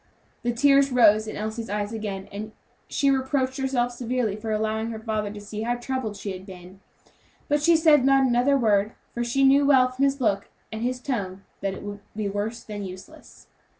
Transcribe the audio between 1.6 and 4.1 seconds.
eyes again, and she reproached herself